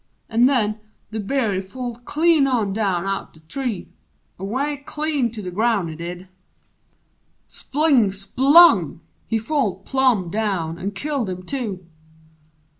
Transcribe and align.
An' 0.29 0.47
nen 0.47 0.79
the 1.11 1.19
Bear 1.19 1.53
he 1.53 1.61
falled 1.61 2.05
clean 2.05 2.47
on 2.47 2.73
down 2.73 3.05
out 3.05 3.35
The 3.35 3.39
tree 3.41 3.87
away 4.39 4.77
clean 4.77 5.29
to 5.29 5.43
the 5.43 5.51
ground, 5.51 5.91
he 5.91 5.95
did 5.95 6.27
Spling 7.51 8.07
splung! 8.09 9.01
he 9.27 9.37
falled 9.37 9.85
plum 9.85 10.31
down, 10.31 10.79
an' 10.79 10.89
killed 10.93 11.29
him, 11.29 11.43
too! 11.43 11.85